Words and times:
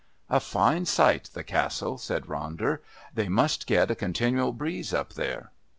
"A 0.31 0.39
fine 0.39 0.87
site, 0.87 1.29
the 1.35 1.43
Castle," 1.43 1.99
said 1.99 2.25
Ronder. 2.25 2.79
"They 3.13 3.29
must 3.29 3.67
get 3.67 3.91
a 3.91 3.95
continual 3.95 4.51
breeze 4.51 4.95
up 4.95 5.13
there." 5.13 5.51